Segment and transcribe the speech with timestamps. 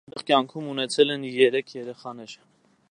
[0.09, 2.37] Համատեղ կյանքում ունեցել են երեք երեխաներ։